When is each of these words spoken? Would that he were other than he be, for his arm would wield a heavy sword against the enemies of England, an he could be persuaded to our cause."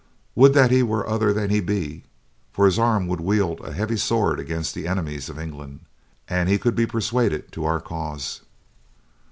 Would 0.33 0.55
that 0.55 0.71
he 0.71 0.81
were 0.81 1.07
other 1.07 1.31
than 1.31 1.51
he 1.51 1.59
be, 1.59 2.05
for 2.51 2.65
his 2.65 2.79
arm 2.79 3.05
would 3.05 3.21
wield 3.21 3.59
a 3.61 3.71
heavy 3.71 3.97
sword 3.97 4.39
against 4.39 4.73
the 4.73 4.87
enemies 4.87 5.29
of 5.29 5.37
England, 5.37 5.81
an 6.27 6.47
he 6.47 6.57
could 6.57 6.73
be 6.73 6.87
persuaded 6.87 7.51
to 7.51 7.65
our 7.65 7.79
cause." 7.79 8.41